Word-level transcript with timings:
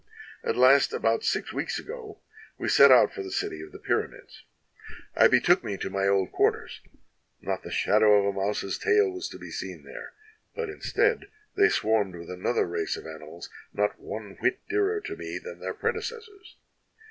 "At 0.43 0.55
last, 0.57 0.93
about 0.93 1.23
six 1.23 1.53
weeks 1.53 1.77
ago, 1.77 2.21
we 2.57 2.69
set 2.69 2.89
out 2.89 3.13
for 3.13 3.21
the 3.21 3.29
city 3.29 3.61
of 3.61 3.71
the 3.71 3.77
Pyramids. 3.77 4.45
I 5.15 5.27
betook 5.27 5.63
me 5.63 5.77
to 5.77 5.91
my 5.91 6.07
old 6.07 6.31
quarters; 6.31 6.81
not 7.39 7.61
the 7.61 7.69
shadow 7.69 8.13
of 8.17 8.25
a 8.25 8.33
mouse's 8.33 8.79
tail 8.79 9.11
was 9.11 9.29
to 9.29 9.37
be 9.37 9.51
seen 9.51 9.83
there, 9.83 10.13
but 10.55 10.69
instead, 10.71 11.29
they 11.55 11.69
swarmed 11.69 12.15
with 12.15 12.31
another 12.31 12.65
race 12.65 12.97
of 12.97 13.05
animals 13.05 13.51
not 13.73 13.99
one 13.99 14.37
whit 14.39 14.67
dearer 14.67 15.01
to 15.01 15.15
me 15.15 15.37
than 15.37 15.59
their 15.59 15.75
predecessors. 15.75 16.55